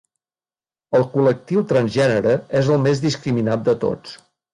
[0.99, 4.17] El col·lectiu transgènere és el més discriminat de tots.